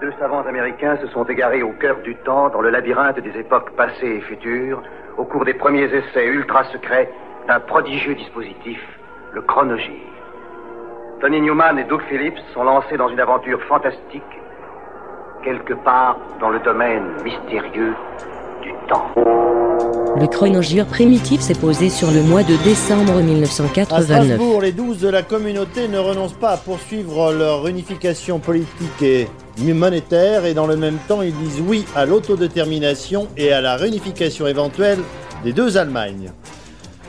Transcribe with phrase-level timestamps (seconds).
[0.00, 3.72] Deux savants américains se sont égarés au cœur du temps, dans le labyrinthe des époques
[3.72, 4.80] passées et futures,
[5.16, 7.10] au cours des premiers essais ultra secrets
[7.48, 8.78] d'un prodigieux dispositif,
[9.32, 10.06] le chronogire.
[11.20, 14.22] Tony Newman et Doug Phillips sont lancés dans une aventure fantastique,
[15.42, 17.94] quelque part dans le domaine mystérieux
[18.62, 19.10] du temps.
[19.16, 24.06] Le chronogire primitif s'est posé sur le mois de décembre À 1989.
[24.06, 29.26] Strasbourg, les 12 de la communauté ne renoncent pas à poursuivre leur unification politique et
[29.58, 34.46] monétaire et dans le même temps ils disent oui à l'autodétermination et à la réunification
[34.46, 34.98] éventuelle
[35.44, 36.32] des deux Allemagnes.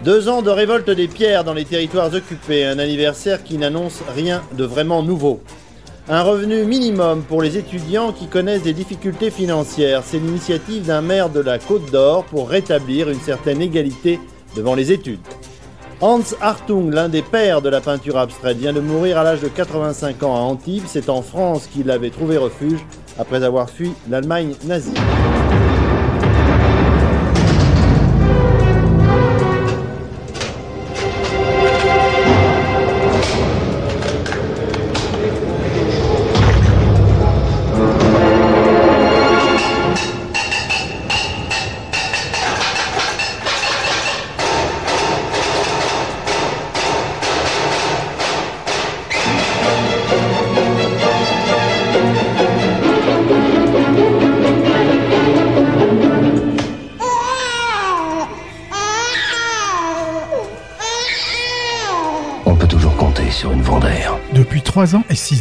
[0.03, 4.41] Deux ans de révolte des pierres dans les territoires occupés, un anniversaire qui n'annonce rien
[4.57, 5.41] de vraiment nouveau.
[6.07, 11.29] Un revenu minimum pour les étudiants qui connaissent des difficultés financières, c'est l'initiative d'un maire
[11.29, 14.19] de la Côte d'Or pour rétablir une certaine égalité
[14.55, 15.19] devant les études.
[16.01, 19.49] Hans Hartung, l'un des pères de la peinture abstraite, vient de mourir à l'âge de
[19.49, 20.85] 85 ans à Antibes.
[20.87, 22.79] C'est en France qu'il avait trouvé refuge
[23.17, 24.93] après avoir fui l'Allemagne nazie.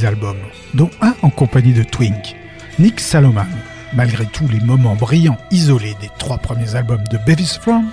[0.05, 0.41] Albums,
[0.75, 2.37] dont un en compagnie de Twink,
[2.79, 3.49] Nick Saloman,
[3.93, 7.91] malgré tous les moments brillants isolés des trois premiers albums de Bevis From,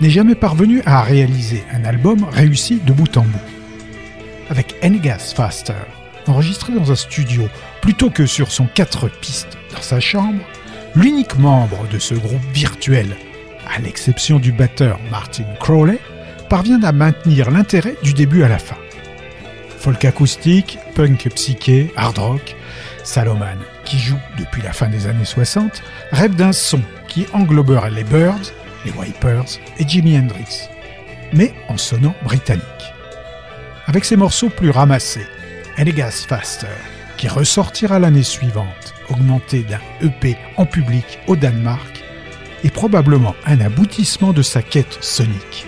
[0.00, 3.38] n'est jamais parvenu à réaliser un album réussi de bout en bout.
[4.48, 5.74] Avec Engas Faster,
[6.26, 7.48] enregistré dans un studio
[7.82, 10.42] plutôt que sur son quatre pistes dans sa chambre,
[10.94, 13.16] l'unique membre de ce groupe virtuel,
[13.72, 15.98] à l'exception du batteur Martin Crowley,
[16.48, 18.76] parvient à maintenir l'intérêt du début à la fin.
[19.80, 22.54] Folk acoustique, punk psyché, hard rock,
[23.02, 25.82] Saloman, qui joue depuis la fin des années 60,
[26.12, 28.52] rêve d'un son qui engloberait les Birds,
[28.84, 30.68] les Wipers et Jimi Hendrix,
[31.32, 32.62] mais en sonnant britannique.
[33.86, 35.26] Avec ses morceaux plus ramassés,
[35.78, 36.66] Elegas Faster,
[37.16, 42.04] qui ressortira l'année suivante, augmenté d'un EP en public au Danemark,
[42.64, 45.66] est probablement un aboutissement de sa quête sonique,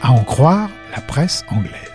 [0.00, 1.87] à en croire la presse anglaise.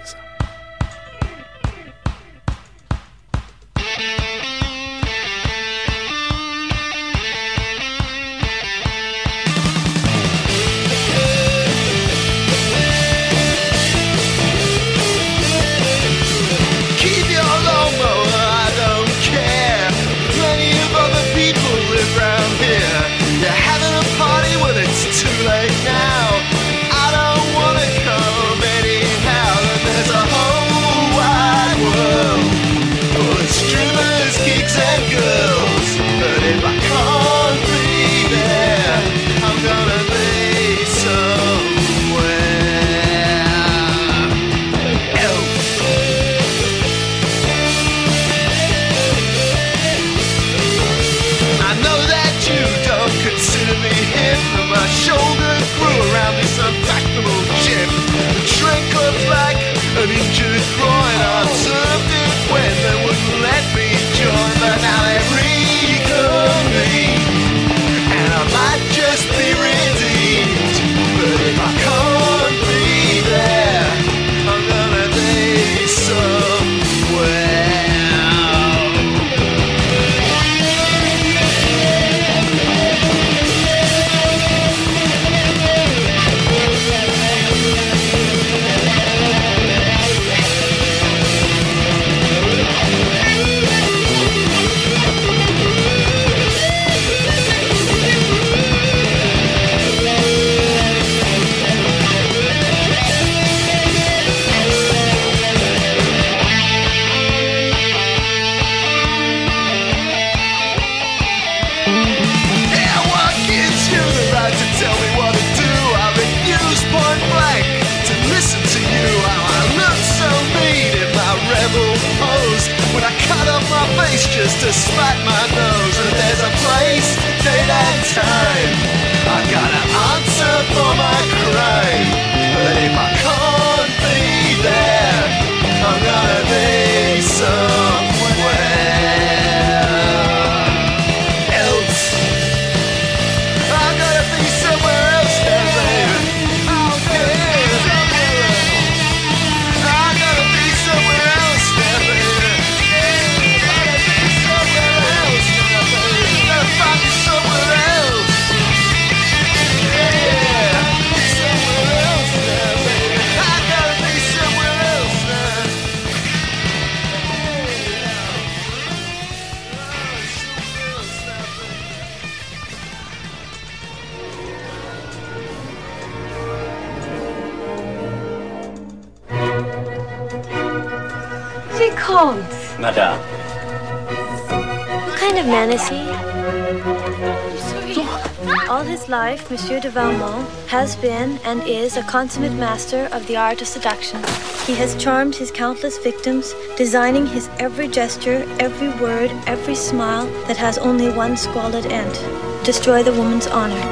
[189.14, 193.68] Life, Monsieur de Valmont has been and is a consummate master of the art of
[193.68, 194.20] seduction.
[194.66, 200.58] He has charmed his countless victims, designing his every gesture, every word, every smile that
[200.58, 202.16] has only one squalid end
[202.64, 203.86] destroy the woman's honor.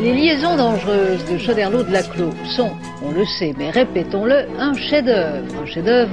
[0.00, 2.72] Les liaisons dangereuses de Choderlos de Laclos sont,
[3.02, 5.46] on le sait, mais répétons-le, un chef-d'œuvre.
[5.62, 6.12] Un chef-d'œuvre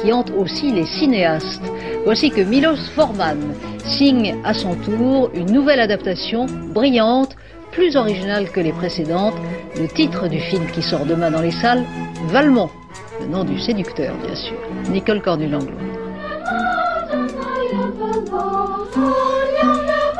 [0.00, 1.62] qui hante aussi les cinéastes.
[2.04, 3.38] Voici que Milos Forman
[3.88, 7.34] signe à son tour une nouvelle adaptation brillante,
[7.72, 9.34] plus originale que les précédentes.
[9.76, 11.84] Le titre du film qui sort demain dans les salles,
[12.26, 12.70] Valmont.
[13.20, 14.56] Le nom du séducteur, bien sûr.
[14.90, 15.76] Nicole Cordulanglo.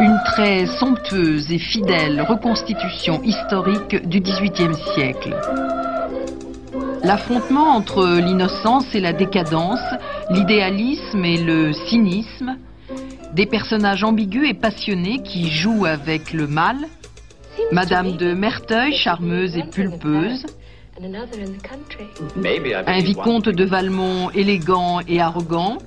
[0.00, 5.36] Une très somptueuse et fidèle reconstitution historique du XVIIIe siècle.
[7.02, 9.80] L'affrontement entre l'innocence et la décadence,
[10.30, 12.56] l'idéalisme et le cynisme,
[13.34, 16.76] des personnages ambigus et passionnés qui jouent avec le mal,
[17.72, 20.46] Madame de Merteuil, charmeuse et pulpeuse,
[22.86, 25.78] un vicomte de Valmont élégant et arrogant,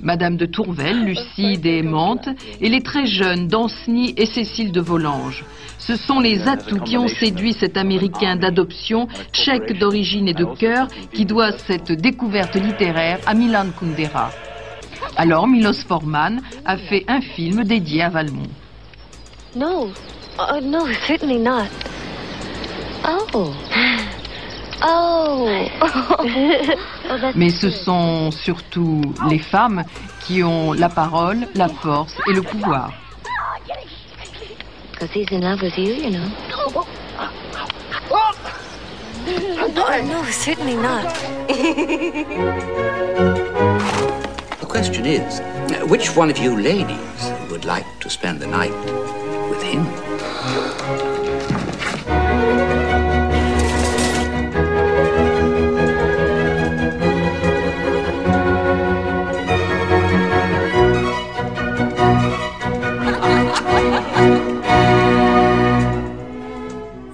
[0.00, 2.28] Madame de Tourvel, lucide et aimante,
[2.60, 5.44] et les très jeunes Danceny et Cécile de Volanges.
[5.78, 10.88] Ce sont les atouts qui ont séduit cet Américain d'adoption, tchèque d'origine et de cœur,
[11.12, 14.30] qui doit cette découverte littéraire à Milan Kundera.
[15.16, 18.50] Alors Milos Forman a fait un film dédié à Valmont.
[19.56, 19.88] No,
[20.38, 21.68] uh, no, certainly not.
[23.04, 23.52] Oh.
[24.80, 25.48] Oh.
[25.82, 26.22] oh
[27.34, 29.82] Mais ce sont surtout les femmes
[30.24, 32.92] qui ont la parole, la force et le pouvoir.
[34.92, 36.28] Because he's in love with you, you know.
[39.74, 41.12] No, no, certainly not.
[44.68, 45.40] The question is,
[45.88, 48.70] which one of you ladies would like to spend the night
[49.48, 49.86] with him?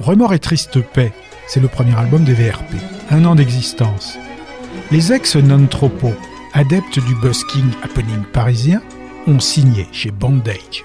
[0.00, 1.12] Remords et triste paix,
[1.46, 2.74] c'est le premier album des VRP.
[3.12, 4.18] Un an d'existence.
[4.90, 6.14] Les ex non-tropos,
[6.54, 8.80] adeptes du busking happening parisien,
[9.26, 10.84] ont signé chez Bandage.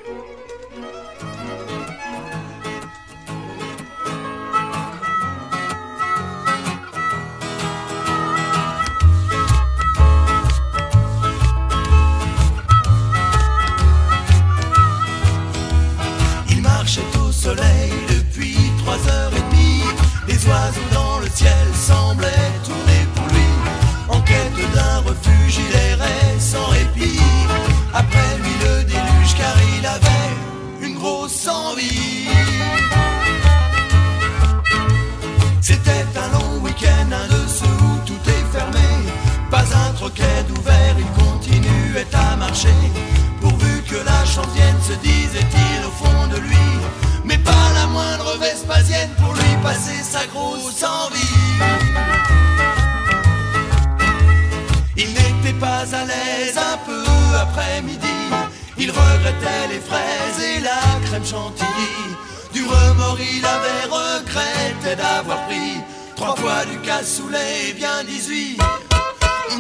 [44.90, 46.68] Se disait-il au fond de lui.
[47.24, 51.38] Mais pas la moindre Vespasienne pour lui passer sa grosse envie.
[54.98, 57.04] Il n'était pas à l'aise un peu
[57.46, 58.20] après-midi.
[58.78, 61.96] Il regrettait les fraises et la crème chantilly.
[62.54, 65.74] Du remords, il avait regretté d'avoir pris
[66.16, 68.60] trois fois du cassoulet et bien 18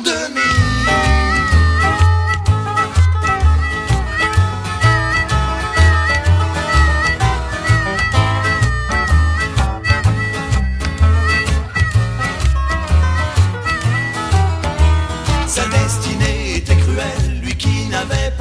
[0.03, 1.28] demi.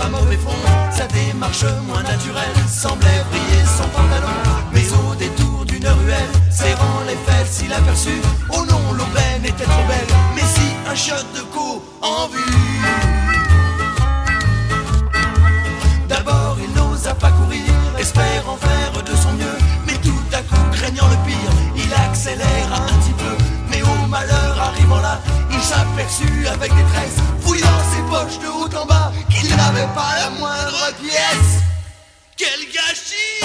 [0.08, 0.50] Mauvais fond.
[0.90, 4.34] Sa démarche moins naturelle semblait briller son pantalon.
[4.72, 9.86] Mais au détour d'une ruelle, serrant les fesses, il aperçut Oh non, l'aubaine était trop
[9.86, 12.58] belle, mais si un shot de co en vue.
[16.08, 19.58] D'abord, il n'osa pas courir, espérant faire de son mieux.
[19.86, 23.36] Mais tout à coup, craignant le pire, il accéléra un petit peu.
[23.70, 28.86] Mais au malheur arrivant là, il s'aperçut avec détresse, fouillant ses poches de haut en
[28.86, 29.07] bas,
[29.40, 31.62] qu'il n'avait pas la moindre pièce.
[32.36, 33.37] Quel gâchis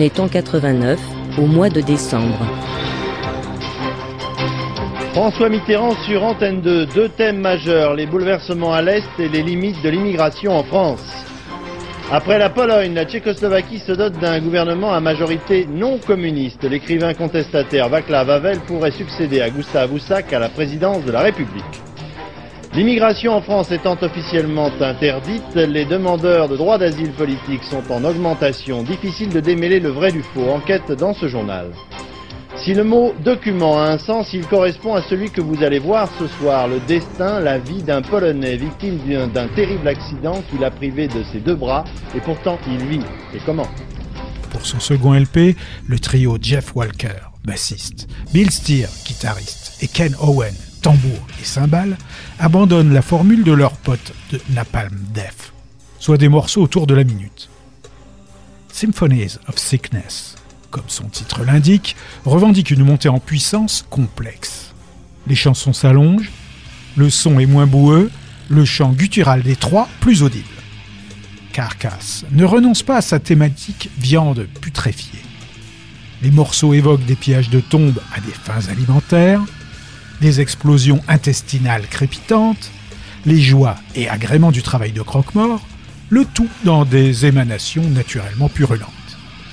[0.00, 0.98] Est en 89,
[1.36, 2.38] au mois de décembre.
[5.12, 9.82] François Mitterrand sur Antenne 2, deux thèmes majeurs, les bouleversements à l'Est et les limites
[9.82, 11.04] de l'immigration en France.
[12.10, 16.64] Après la Pologne, la Tchécoslovaquie se dote d'un gouvernement à majorité non communiste.
[16.64, 21.89] L'écrivain contestataire Václav Havel pourrait succéder à Gustave Houssac à la présidence de la République.
[22.80, 28.82] L'immigration en France étant officiellement interdite, les demandeurs de droits d'asile politique sont en augmentation.
[28.82, 30.48] Difficile de démêler le vrai du faux.
[30.48, 31.72] Enquête dans ce journal.
[32.56, 36.08] Si le mot document a un sens, il correspond à celui que vous allez voir
[36.18, 38.98] ce soir, le destin, la vie d'un Polonais victime
[39.34, 41.84] d'un- terrible accident qui l'a privé de ses deux bras,
[42.16, 43.04] et pourtant il vit.
[43.34, 43.68] Et comment?
[44.52, 45.54] Pour son second LP,
[45.86, 51.96] le trio Jeff Walker, bassiste, Bill Steer, guitariste, et Ken Owen, tambour et cymbales,
[52.38, 55.52] abandonnent la formule de leur pote de Napalm Death,
[55.98, 57.48] soit des morceaux autour de la minute.
[58.72, 60.36] Symphonies of Sickness,
[60.70, 64.74] comme son titre l'indique, revendique une montée en puissance complexe.
[65.26, 66.30] Les chansons s'allongent,
[66.96, 68.10] le son est moins boueux,
[68.48, 70.46] le chant guttural des trois plus audible.
[71.52, 75.20] Carcass ne renonce pas à sa thématique viande putréfiée.
[76.22, 79.42] Les morceaux évoquent des pillages de tombes à des fins alimentaires,
[80.20, 82.70] des explosions intestinales crépitantes,
[83.26, 85.60] les joies et agréments du travail de croque-mort,
[86.08, 88.88] le tout dans des émanations naturellement purulentes.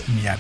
[0.10, 0.38] Miam.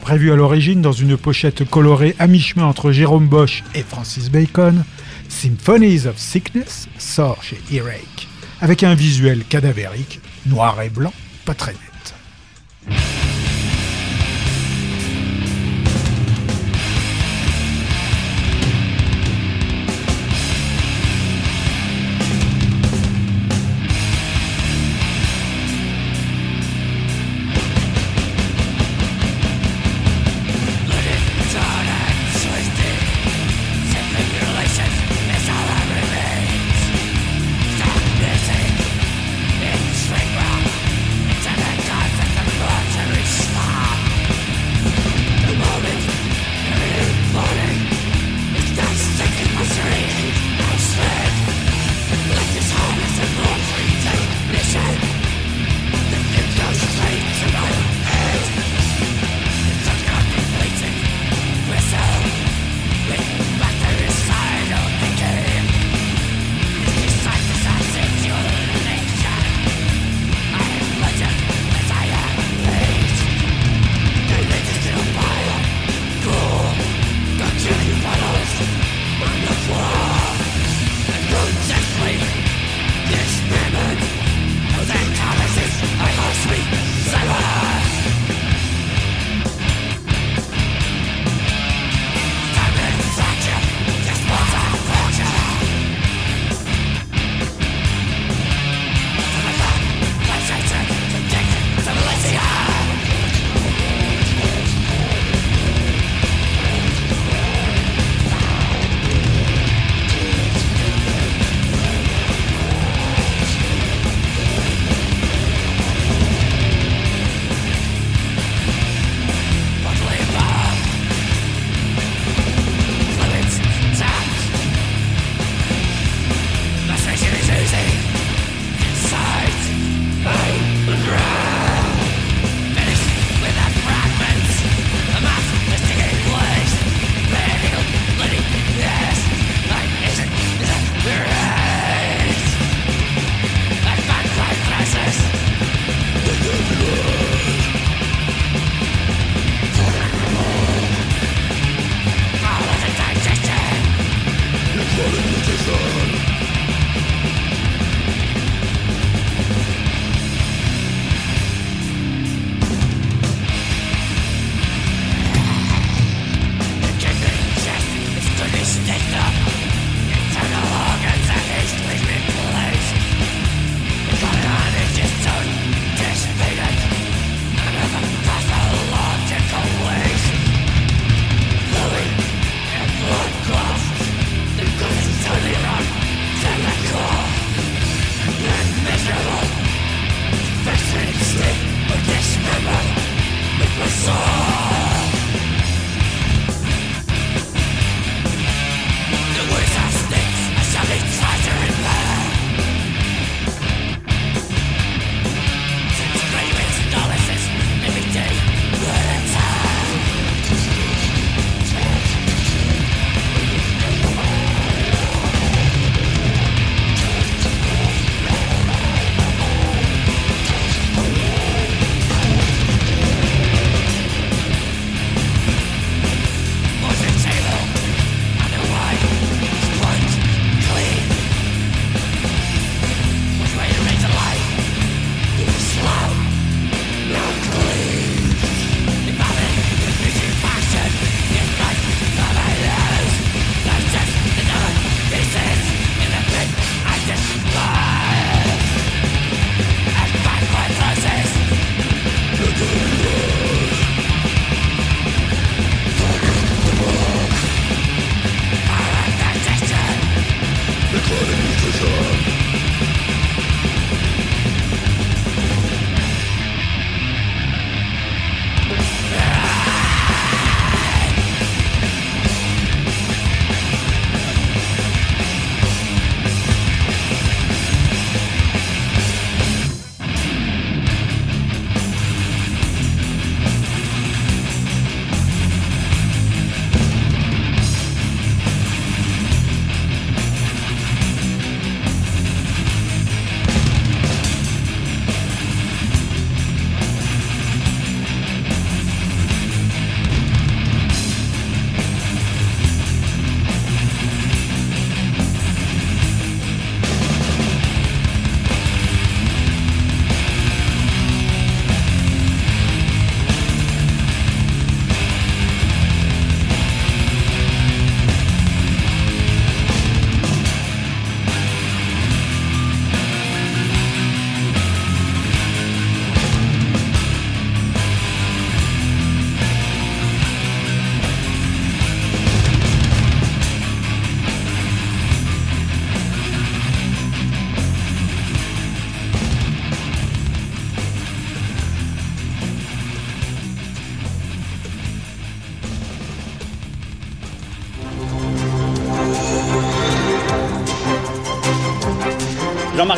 [0.00, 4.84] Prévu à l'origine dans une pochette colorée à mi-chemin entre Jérôme Bosch et Francis Bacon,
[5.28, 8.28] Symphonies of Sickness sort chez Earache,
[8.60, 11.12] avec un visuel cadavérique, noir et blanc,
[11.44, 11.87] pas très net.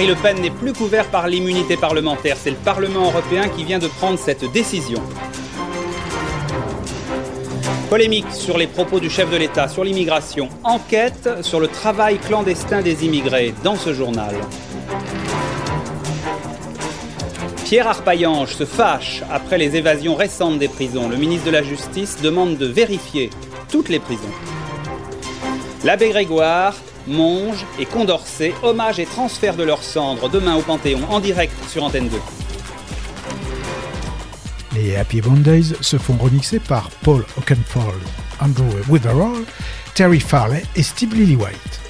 [0.00, 2.38] Jean-Marie Le Pen n'est plus couvert par l'immunité parlementaire.
[2.40, 5.02] C'est le Parlement européen qui vient de prendre cette décision.
[7.90, 10.48] Polémique sur les propos du chef de l'État sur l'immigration.
[10.64, 14.34] Enquête sur le travail clandestin des immigrés dans ce journal.
[17.66, 21.10] Pierre Arpaillange se fâche après les évasions récentes des prisons.
[21.10, 23.28] Le ministre de la Justice demande de vérifier
[23.68, 24.32] toutes les prisons.
[25.84, 26.74] L'abbé Grégoire,
[27.10, 31.82] Monge et Condorcet, hommage et transfert de leurs cendres demain au Panthéon en direct sur
[31.82, 32.16] Antenne 2.
[34.76, 38.00] Les Happy Mondays se font remixer par Paul Oakenfold,
[38.40, 39.44] Andrew Witherall,
[39.94, 41.80] Terry Farley et Steve Lillywhite.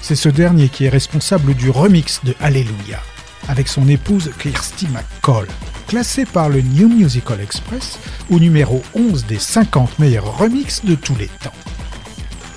[0.00, 3.00] C'est ce dernier qui est responsable du remix de Alléluia,
[3.48, 5.46] avec son épouse Kirsty McCall,
[5.86, 7.98] classé par le New Musical Express
[8.30, 11.52] au numéro 11 des 50 meilleurs remixes de tous les temps.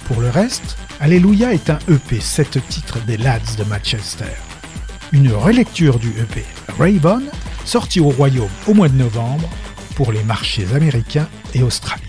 [0.07, 4.33] Pour le reste, Alléluia est un EP 7 titres des Lads de Manchester.
[5.11, 6.43] Une relecture du EP
[6.79, 7.21] Raybon,
[7.65, 9.47] sorti au Royaume au mois de novembre
[9.95, 12.06] pour les marchés américains et australiens.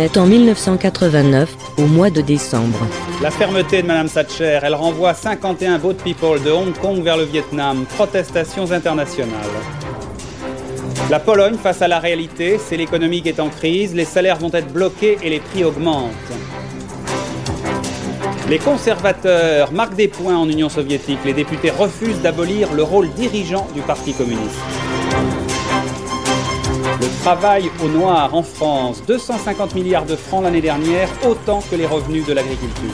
[0.00, 2.78] En 1989, au mois de décembre.
[3.20, 7.24] La fermeté de Madame Thatcher, elle renvoie 51 boat people de Hong Kong vers le
[7.24, 7.84] Vietnam.
[7.96, 9.36] Protestations internationales.
[11.10, 14.50] La Pologne face à la réalité, c'est l'économie qui est en crise, les salaires vont
[14.54, 16.08] être bloqués et les prix augmentent.
[18.48, 21.18] Les conservateurs marquent des points en Union soviétique.
[21.26, 24.56] Les députés refusent d'abolir le rôle dirigeant du Parti communiste.
[27.22, 32.24] Travail au noir en France, 250 milliards de francs l'année dernière, autant que les revenus
[32.24, 32.90] de l'agriculture.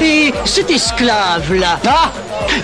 [0.00, 2.12] Et cet esclave-là, ah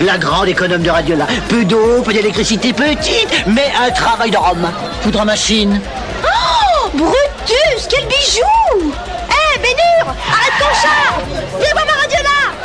[0.01, 1.27] La grande économe de Radiola.
[1.49, 4.67] Peu d'eau, peu d'électricité, petite, mais un travail de Rome.
[5.01, 5.81] Foudre en machine.
[6.23, 8.66] Oh Brutus, quel bijou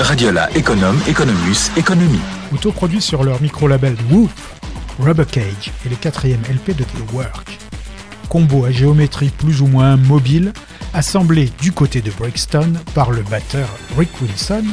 [0.03, 2.21] Radiola Radiola, économe, économus, économie.
[2.53, 4.33] Autoproduit sur leur micro-label Whoop,
[4.99, 7.59] Rubber Cage est le quatrième LP de The Work.
[8.29, 10.53] Combo à géométrie plus ou moins mobile,
[10.93, 14.65] assemblé du côté de Brixton par le batteur Rick Wilson,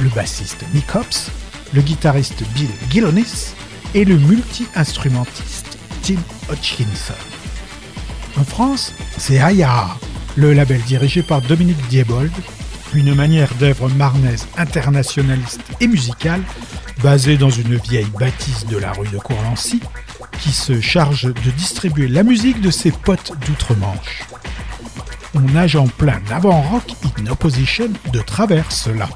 [0.00, 1.30] le bassiste Nick Hobbs,
[1.72, 3.54] le guitariste Bill Gillonis
[3.94, 6.18] et le multi-instrumentiste Tim
[6.50, 7.14] Hodgkinson.
[8.36, 9.96] En France, c'est Aya,
[10.34, 12.32] le label dirigé par Dominique Diebold,
[12.94, 16.42] une manière d'œuvre marnaise internationaliste et musicale
[17.02, 19.80] basée dans une vieille bâtisse de la rue de Courlancy
[20.40, 24.24] qui se charge de distribuer la musique de ses potes d'outre-Manche.
[25.34, 26.84] On nage en plein avant-rock
[27.18, 29.08] in opposition de travers cela.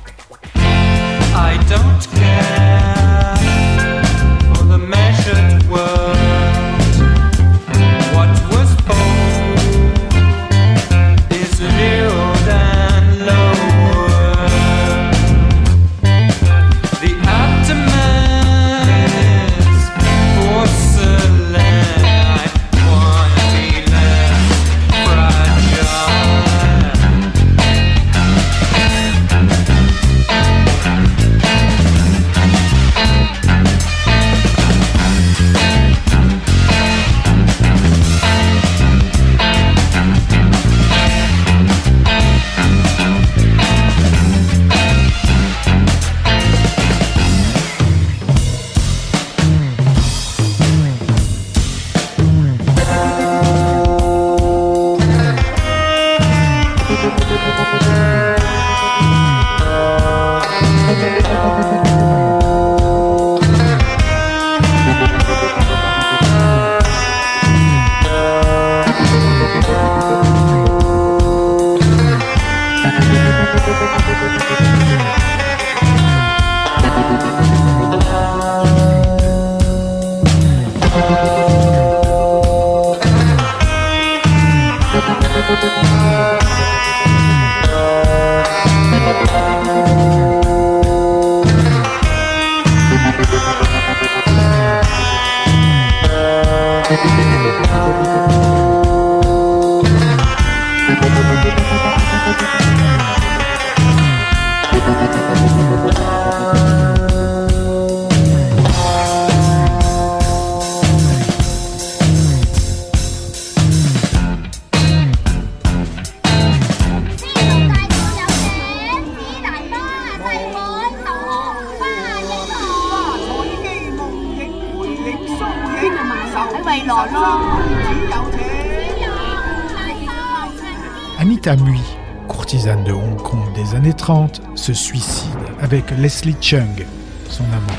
[131.20, 131.80] Anita Mui,
[132.28, 135.30] courtisane de Hong Kong des années 30, se suicide
[135.62, 136.84] avec Leslie Chung,
[137.30, 137.78] son amant.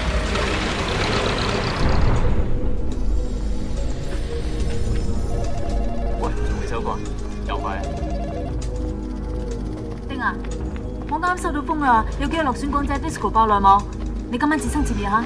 [6.21, 6.97] 喂，仲未收过？
[7.49, 7.83] 又快。
[10.09, 10.35] 丁啊，
[11.11, 13.83] 我啱收到风啊，有几个落选港仔 disco 爆内幕，
[14.31, 15.25] 你今晚自生自灭吓。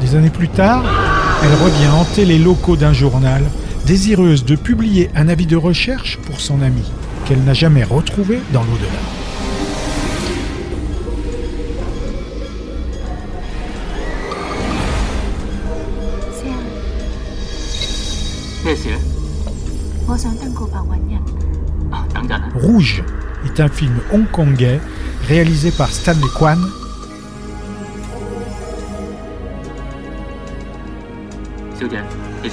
[0.00, 0.84] Des années plus tard,
[1.42, 3.42] elle revient hanter les locaux d'un journal,
[3.86, 6.84] désireuse de publier un avis de recherche pour son ami,
[7.26, 8.88] qu'elle n'a jamais retrouvé dans l'au-delà.
[22.54, 23.02] Rouge
[23.44, 24.80] est un film hongkongais
[25.26, 26.58] réalisé par Stanley Kwan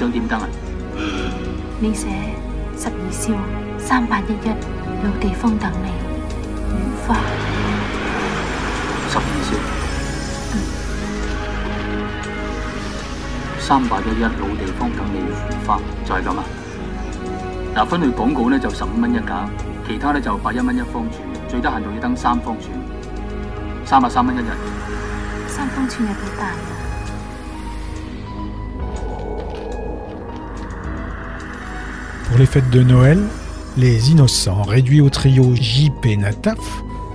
[0.04, 0.48] 想點燈啊？
[1.80, 2.08] 你寫
[2.76, 3.32] 十二少
[3.78, 4.48] 三八一一
[5.02, 5.90] 老地方等你，
[6.68, 7.16] 如花。
[9.08, 9.50] 十二少。
[13.58, 15.32] 三八一一老地方等你如
[15.66, 16.44] 花，就係咁啊！
[17.76, 19.48] 嗱，分類廣告咧就十五蚊一架，
[19.86, 22.72] 其他咧就八一蚊一方串，最低限度要登三方串，
[23.86, 24.50] 三百三蚊一日。
[25.46, 26.46] 三方串有幾大
[32.35, 33.17] Pour les fêtes de Noël,
[33.77, 36.59] les Innocents, réduits au trio JP Nataf,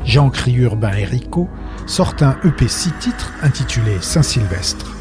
[0.02, 1.46] Jean Cri Urbain et Rico,
[1.85, 4.96] sortent un EP 6 titres intitulé Saint-Sylvestre.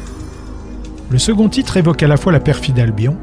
[1.08, 3.16] Le second titre évoque à la fois la perfide Albion,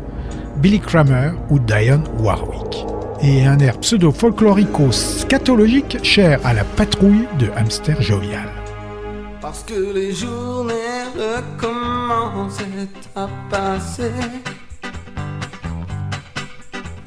[0.55, 2.83] Billy Kramer ou Diane Warwick,
[3.21, 8.49] et un air pseudo-folklorico-scatologique cher à la patrouille de hamster jovial.
[9.39, 10.73] Parce que les journées
[13.51, 14.10] passer.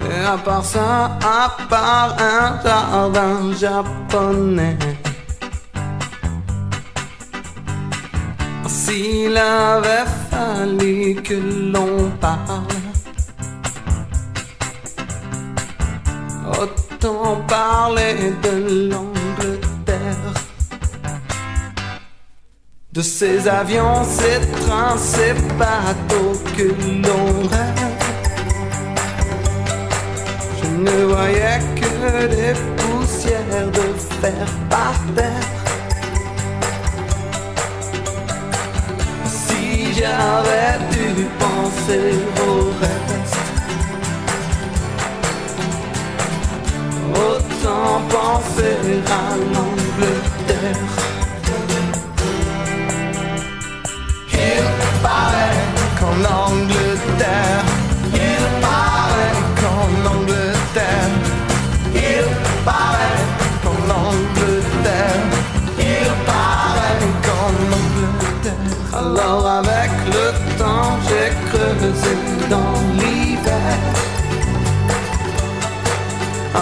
[0.03, 4.79] Et à part ça, à part un jardin japonais.
[8.67, 11.35] S'il avait fallu que
[11.73, 12.65] l'on parle,
[16.61, 20.35] autant parler de l'Angleterre,
[22.93, 26.69] de ces avions, ces trains, ces bateaux que
[27.07, 27.80] l'on rêve
[30.81, 33.87] ne voyais que des poussières de
[34.21, 35.61] fer par terre.
[39.27, 42.15] Si j'avais dû penser
[42.47, 43.49] au reste,
[47.15, 50.93] autant penser à l'Angleterre.
[54.33, 54.67] Il
[55.03, 55.61] paraît
[55.99, 57.70] qu'en Angleterre,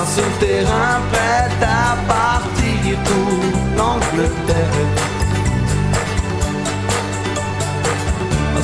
[0.00, 3.32] un souterrain prêt à partir pour
[3.76, 4.86] l'Angleterre.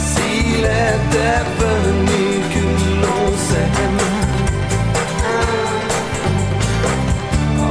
[0.08, 2.66] S'il était venu que
[3.00, 4.02] l'on s'aime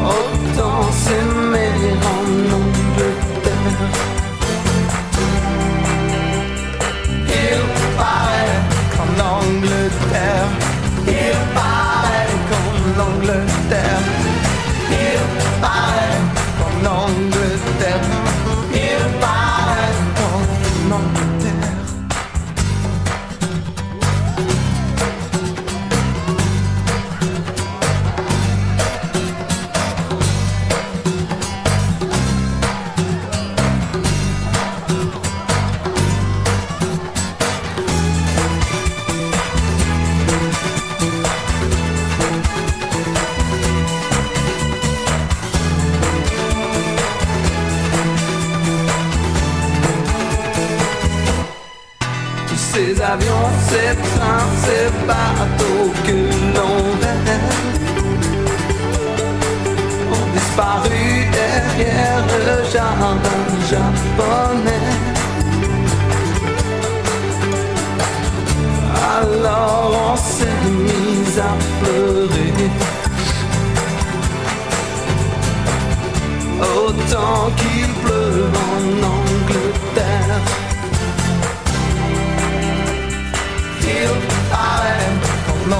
[0.07, 1.32] Autant s'aimer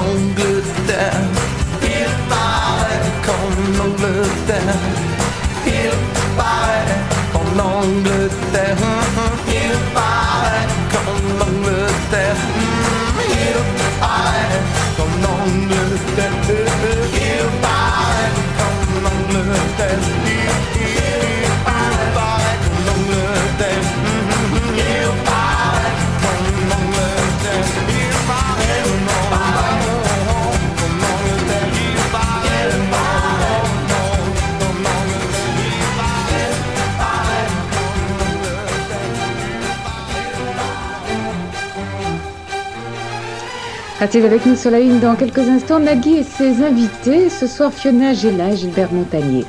[0.04, 0.53] qu'en
[44.04, 45.80] Restez avec nous sur la une dans quelques instants.
[45.80, 47.30] Nagui et ses invités.
[47.30, 49.46] Ce soir, Fiona et Gilbert Montagnier.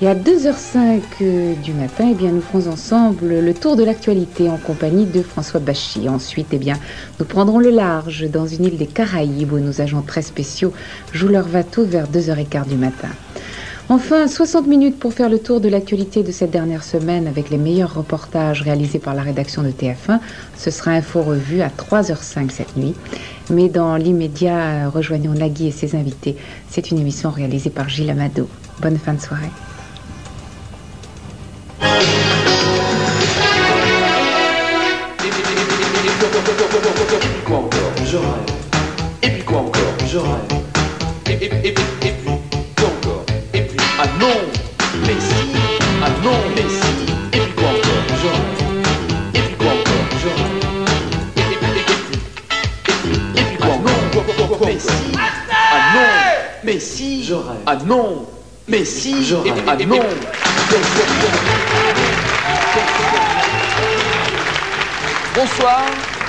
[0.00, 4.48] Et à 2h05 euh, du matin, eh bien, nous ferons ensemble le tour de l'actualité
[4.48, 6.08] en compagnie de François Bachy.
[6.08, 6.76] Ensuite, eh bien,
[7.18, 10.72] nous prendrons le large dans une île des Caraïbes où nos agents très spéciaux
[11.12, 13.08] jouent leur bateau vers 2h15 du matin.
[13.92, 17.58] Enfin, 60 minutes pour faire le tour de l'actualité de cette dernière semaine avec les
[17.58, 20.20] meilleurs reportages réalisés par la rédaction de TF1.
[20.56, 22.94] Ce sera Info Revue à 3h05 cette nuit.
[23.50, 26.36] Mais dans l'immédiat, rejoignons Nagui et ses invités.
[26.68, 28.48] C'est une émission réalisée par Gilles Amado.
[28.80, 29.50] Bonne fin de soirée.
[54.62, 54.90] Mais si
[55.72, 56.00] Ah non
[56.64, 57.56] Mais si Je rêve.
[57.66, 58.26] Ah non
[58.68, 59.54] Mais si Je rêve.
[59.66, 60.00] Ah non
[65.34, 65.80] Bonsoir.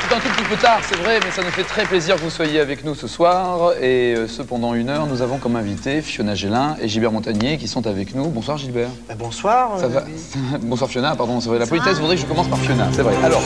[0.08, 2.22] C'est un tout petit peu tard, c'est vrai, mais ça nous fait très plaisir que
[2.22, 3.72] vous soyez avec nous ce soir.
[3.82, 7.58] Et euh, ce, pendant une heure, nous avons comme invités Fiona Gélin et Gilbert Montagnier
[7.58, 8.26] qui sont avec nous.
[8.26, 8.90] Bonsoir Gilbert.
[9.18, 9.80] bonsoir.
[9.80, 10.04] Ça va
[10.62, 11.60] Bonsoir Fiona, pardon, c'est vrai.
[11.60, 13.16] La politesse voudrait que je commence par Fiona, c'est vrai.
[13.24, 13.42] Alors,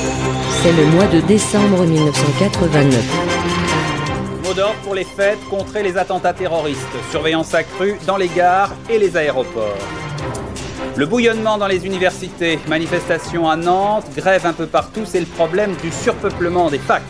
[0.64, 3.65] C'est le mois de décembre 1989.
[4.84, 6.80] Pour les fêtes, contrer les attentats terroristes.
[7.12, 9.78] Surveillance accrue dans les gares et les aéroports.
[10.96, 15.76] Le bouillonnement dans les universités, manifestations à Nantes, grève un peu partout, c'est le problème
[15.84, 17.04] du surpeuplement des facs.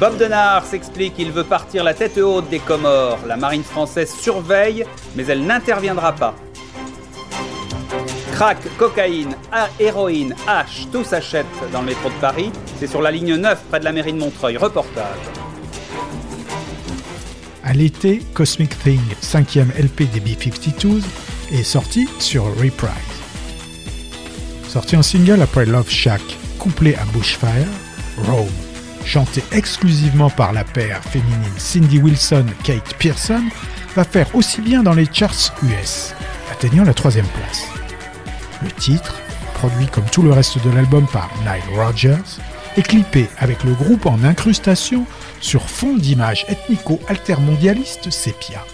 [0.00, 3.20] Bob Denard s'explique qu'il veut partir la tête haute des Comores.
[3.28, 6.34] La marine française surveille, mais elle n'interviendra pas.
[8.38, 9.34] Crack, cocaïne,
[9.80, 12.52] héroïne, H, tout s'achète dans le métro de Paris.
[12.78, 14.56] C'est sur la ligne 9 près de la mairie de Montreuil.
[14.56, 15.18] Reportage.
[17.64, 21.02] À l'été, Cosmic Thing, cinquième LP des B-52s,
[21.50, 22.92] est sorti sur Reprise.
[24.68, 26.22] Sorti en single après Love Shack,
[26.60, 27.66] couplé à Bushfire,
[28.24, 28.46] Rome,
[29.04, 33.42] chanté exclusivement par la paire féminine Cindy Wilson-Kate Pearson,
[33.96, 36.14] va faire aussi bien dans les charts US,
[36.52, 37.77] atteignant la troisième place.
[38.62, 39.14] Le titre,
[39.54, 42.16] produit comme tout le reste de l'album par Nile Rodgers,
[42.76, 45.04] est clippé avec le groupe en incrustation
[45.40, 48.64] sur fond d'images ethnico-altermondialistes sépia.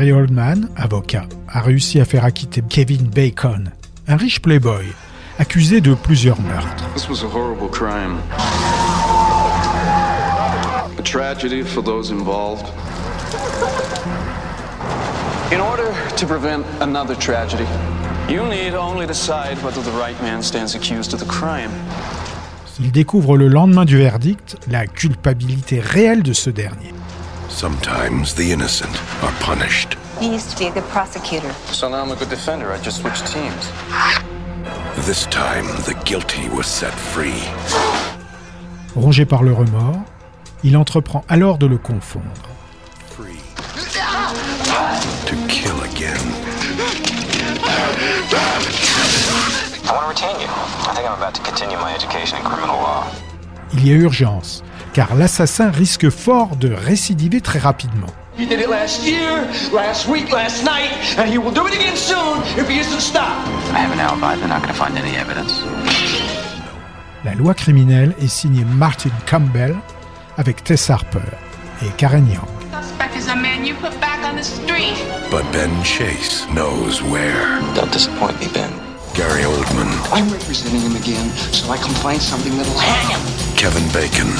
[0.00, 3.70] Gary Oldman, avocat, a réussi à faire acquitter Kevin Bacon,
[4.08, 4.86] un riche playboy,
[5.38, 6.88] accusé de plusieurs meurtres.
[6.94, 8.16] This was a horrible crime.
[10.98, 12.64] A tragedy for those involved.
[15.52, 17.66] In order to prevent another tragedy,
[18.26, 21.70] you need only decide whether the right man stands accused of the crime.
[22.80, 26.94] Il découvre le lendemain du verdict la culpabilité réelle de ce dernier.
[27.60, 29.98] Sometimes the innocent are punished.
[30.18, 31.52] He used to be a good prosecutor.
[31.66, 32.72] So now I'm a good defender.
[32.72, 33.68] I just switched teams.
[35.04, 37.42] This time, the guilty was set free.
[38.96, 40.00] Rongé par le remords,
[40.64, 42.48] il entreprend alors de le confondre.
[45.26, 46.16] To kill again.
[49.84, 50.48] I want to retain you.
[50.48, 53.04] I think I'm about to continue my education in criminal law.
[53.74, 54.62] Il y a urgence,
[54.92, 58.08] car l'assassin risque fort de récidiver très rapidement.
[58.38, 61.96] He did it last year, last week, last night, and he will do it again
[61.96, 63.46] soon if he isn't stopped.
[63.72, 64.36] I have an alibi.
[64.36, 65.62] They're not going to find any evidence.
[67.24, 69.76] La loi criminelle est signée Martin Campbell
[70.38, 71.18] avec Tess Harper
[71.82, 72.48] et Karen Young.
[72.72, 74.96] Suspect is a man you put back on the street.
[75.30, 77.60] But Ben Chase knows where.
[77.74, 78.70] Don't disappoint me, Ben.
[79.14, 83.56] Gary Oldman, I'm representing him again, so I can find something that'll hang him.
[83.56, 84.30] Kevin Bacon,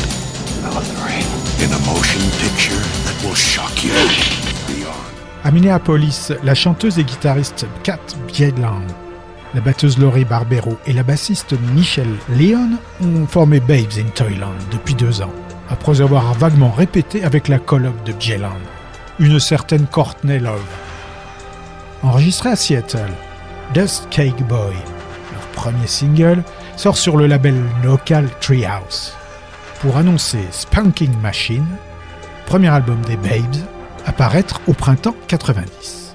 [5.42, 7.98] À Minneapolis, la chanteuse et guitariste Kat
[8.28, 8.82] Bjelland,
[9.54, 12.70] la batteuse Laurie Barbero et la bassiste Michelle Leon
[13.02, 15.32] ont formé Babes in Toyland depuis deux ans,
[15.68, 18.60] après avoir vaguement répété avec la coloc de Bjelland,
[19.18, 20.60] une certaine Courtney Love.
[22.02, 23.12] Enregistré à Seattle,
[23.74, 24.74] Dust Cake Boy,
[25.32, 26.42] leur premier single,
[26.76, 29.14] sort sur le label local Treehouse
[29.80, 31.66] pour annoncer Spanking Machine,
[32.44, 33.56] premier album des Babes,
[34.04, 36.14] à paraître au printemps 90.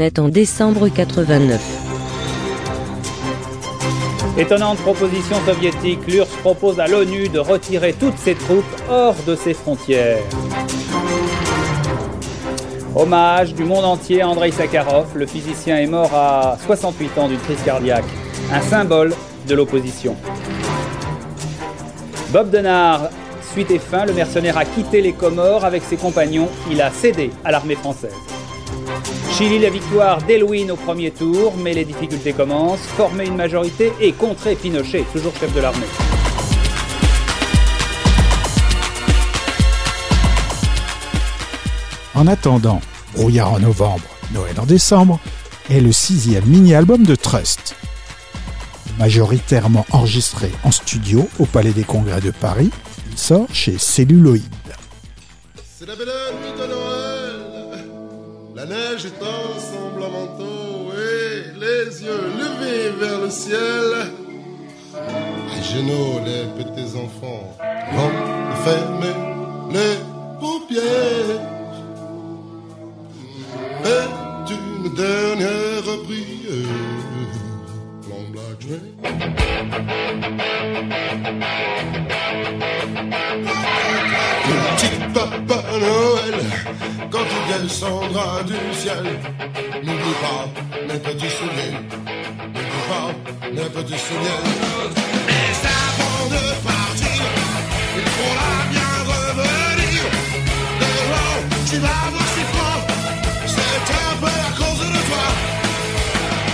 [0.00, 1.60] En décembre 89.
[4.38, 9.52] Étonnante proposition soviétique, l'URSS propose à l'ONU de retirer toutes ses troupes hors de ses
[9.52, 10.22] frontières.
[12.96, 17.40] Hommage du monde entier à Andrei Sakharov, le physicien est mort à 68 ans d'une
[17.40, 18.08] crise cardiaque,
[18.50, 19.12] un symbole
[19.46, 20.16] de l'opposition.
[22.32, 23.10] Bob Denard,
[23.52, 27.30] suite et fin, le mercenaire a quitté les Comores avec ses compagnons, il a cédé
[27.44, 28.29] à l'armée française.
[29.40, 34.12] Chili la victoire d'Elwin au premier tour, mais les difficultés commencent, former une majorité et
[34.12, 35.86] contrer Pinochet, toujours chef de l'armée.
[42.14, 42.82] En attendant,
[43.14, 45.18] Brouillard en novembre, Noël en décembre,
[45.70, 47.74] est le sixième mini-album de Trust.
[48.98, 52.68] Majoritairement enregistré en studio au Palais des Congrès de Paris,
[53.10, 54.42] il sort chez Celluloid.
[55.78, 56.08] C'est la belle
[56.42, 56.79] nuit de Noël.
[58.60, 64.12] La neige étend son blanc manteau et les yeux levés vers le ciel.
[64.94, 67.56] À genoux, les petits enfants
[67.94, 68.12] vont
[68.62, 69.16] fermer
[69.72, 69.96] les
[70.38, 71.40] paupières.
[73.86, 76.68] Et une dernière prière.
[78.10, 78.26] Long
[85.12, 86.36] Papa Noël,
[87.10, 89.04] quand tu descendras du ciel,
[89.82, 90.44] n'oublie pas
[90.86, 91.74] mes petits souliers,
[92.54, 93.08] n'oublie pas
[93.52, 94.42] mes petits souliers.
[95.26, 97.22] Mais avant de partir,
[97.96, 100.02] il faudra bien revenir.
[100.80, 102.80] Dehors, tu vas voir si froid,
[103.46, 105.26] c'est un peu à cause de toi.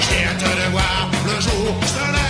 [0.00, 2.25] J'ai hâte de voir le jour se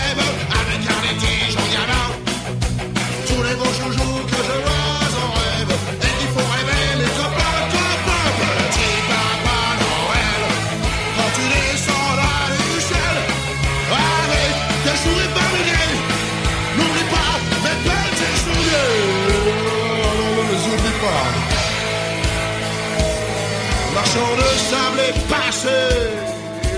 [24.17, 25.69] Marchand de sable est passé,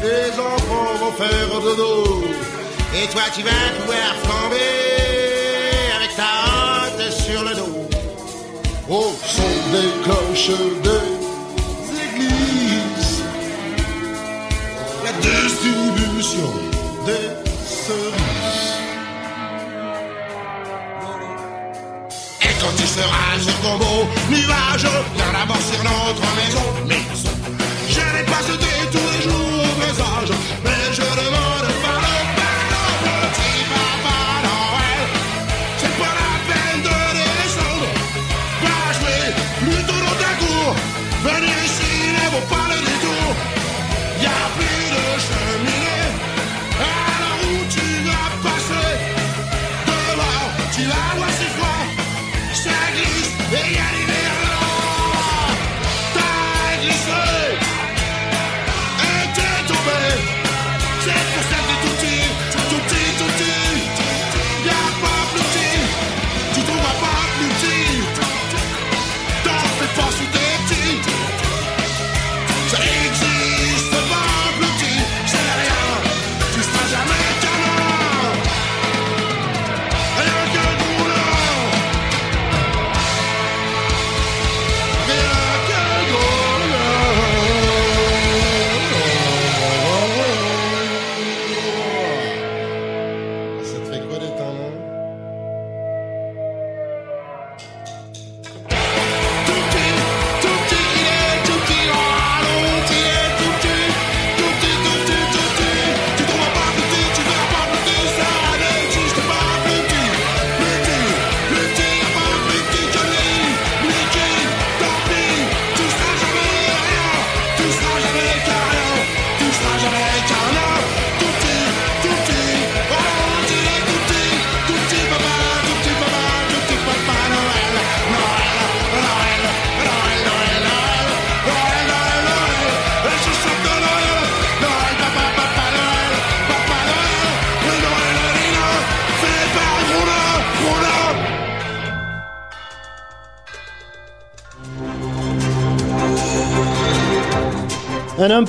[0.03, 2.25] les enfants vont faire dodo.
[2.95, 7.89] Et toi tu vas pouvoir flamber avec ta hâte sur le dos.
[8.89, 11.07] Au son des cloches des
[12.07, 13.23] églises,
[15.05, 16.53] la distribution
[17.07, 17.29] des
[17.67, 18.79] cerises.
[22.43, 26.63] Et quand tu seras sur ton beau nuage, viens d'abord sur notre maison.
[26.87, 27.28] maison.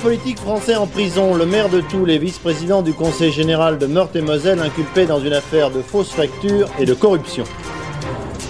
[0.00, 4.58] Politique français en prison, le maire de Toul et vice-président du conseil général de Meurthe-et-Moselle
[4.58, 7.44] inculpé dans une affaire de fausses factures et de corruption.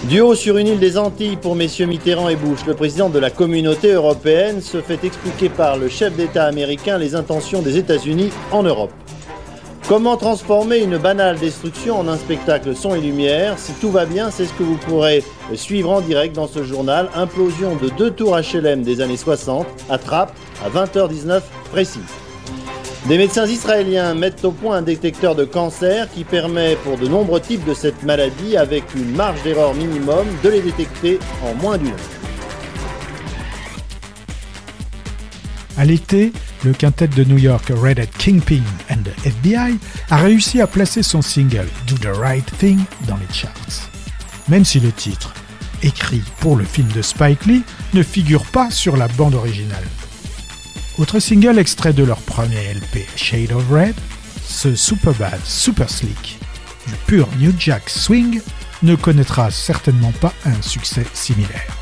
[0.05, 3.19] Du haut sur une île des Antilles pour messieurs Mitterrand et Bush, le président de
[3.19, 8.31] la communauté européenne se fait expliquer par le chef d'État américain les intentions des États-Unis
[8.53, 8.93] en Europe.
[9.89, 13.59] Comment transformer une banale destruction en un spectacle son et lumière?
[13.59, 15.25] Si tout va bien, c'est ce que vous pourrez
[15.55, 17.09] suivre en direct dans ce journal.
[17.17, 20.33] Implosion de deux tours HLM des années 60 à Trappes
[20.65, 21.41] à 20h19
[21.71, 22.01] précis.
[23.07, 27.41] Des médecins israéliens mettent au point un détecteur de cancer qui permet pour de nombreux
[27.41, 31.89] types de cette maladie, avec une marge d'erreur minimum, de les détecter en moins d'une
[31.89, 32.21] heure.
[35.79, 36.33] À l'été,
[36.63, 39.79] le quintet de New York Red Hat Kingpin and the FBI
[40.11, 43.89] a réussi à placer son single Do the Right Thing dans les charts.
[44.51, 45.33] Même si le titre,
[45.83, 47.63] écrit pour le film de Spike Lee,
[47.95, 49.85] ne figure pas sur la bande originale.
[51.01, 53.95] Autre single extrait de leur premier LP Shade of Red,
[54.45, 56.39] ce Superbad Super Slick
[56.87, 58.43] du pur New Jack Swing
[58.83, 61.80] ne connaîtra certainement pas un succès similaire.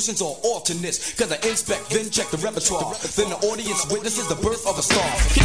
[0.00, 1.14] Substitutions or alternates.
[1.14, 2.94] Cause I inspect, then check the repertoire.
[3.16, 5.39] Then the audience witnesses the birth of a star.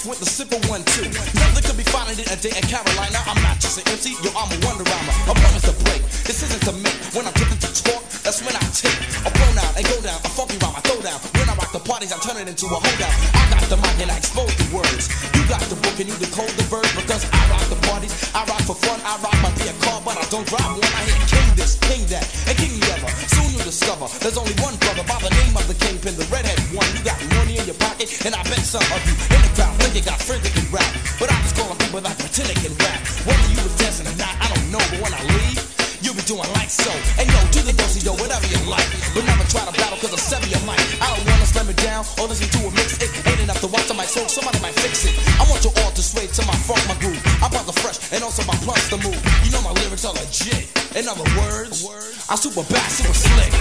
[0.00, 1.04] I with the simple one, two.
[1.36, 3.20] Nothing could be finer than a day in Carolina.
[3.28, 5.14] I'm not just an MC, yo, I'm a wonder rhymer.
[5.28, 6.00] A promise to break.
[6.24, 6.96] This isn't to make.
[7.12, 8.96] When I'm driven to talk, that's when I take
[9.26, 10.16] a pronoun and go down.
[10.24, 11.20] A funky rhyme, I throw down.
[11.36, 13.14] When I rock the parties, I turn it into a holdout.
[13.34, 15.10] I got the mic and I expose the words.
[15.36, 18.12] You got the book and you decode the verse because I rock the parties.
[18.32, 19.00] I rock for fun.
[19.04, 20.92] I rock my be a car, but I don't drive one.
[20.96, 23.10] I hit king this, king that, and king the other.
[23.36, 26.56] Soon you'll discover there's only one brother by the name of the kingpin, the redhead
[26.72, 26.88] one.
[26.96, 29.12] You got money in your pocket, and I bet some of you
[52.30, 53.59] words, I'm super bad, super slick.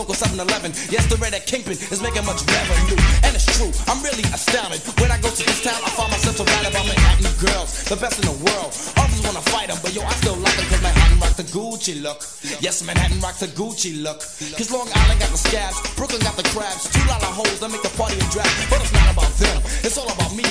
[0.00, 0.72] Local 7-Eleven.
[0.88, 2.96] Yes, the red at Kingpin is making much revenue.
[3.20, 4.80] And it's true, I'm really astounded.
[4.96, 7.84] When I go to this town, I find myself surrounded by Manhattan girls.
[7.84, 8.72] The best in the world.
[8.96, 12.00] Others wanna fight them, but yo, I still like them cause Manhattan rock the Gucci
[12.00, 12.24] look.
[12.64, 14.24] Yes, Manhattan rock the Gucci look.
[14.56, 16.88] Cause Long Island got the scabs, Brooklyn got the crabs.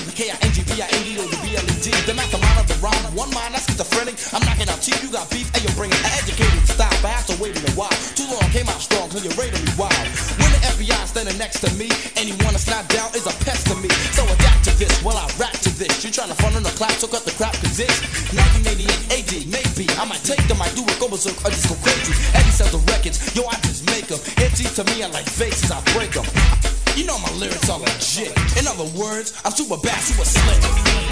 [0.05, 1.87] The K-I-N-G-B-I-A-D or the B-L-E-D.
[2.07, 4.15] The math, of the rhyme, one mind, that's schizophrenic.
[4.31, 6.91] I'm knocking out teeth, you got beef, and you're bringing an educated style.
[7.03, 10.07] After waiting a while, too long, came out strong, cause you're rated me wild.
[10.39, 13.75] When the FBI standing next to me, anyone to snap down is a pest to
[13.79, 13.89] me.
[14.15, 16.03] So adapt to this while I rap to this.
[16.03, 17.99] You trying to front on the clap, so cut the crap, cause it's
[18.31, 19.85] 1988 AD, maybe.
[19.99, 22.15] I might take them, I do it, go berserk, or just go crazy.
[22.35, 24.19] Eddie sells the records, yo, I just make them.
[24.39, 26.09] MCs to me, I like faces, I break
[28.99, 31.09] words, I'm super bad, super slick.